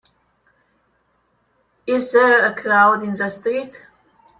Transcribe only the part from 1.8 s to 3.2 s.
Is there a crowd in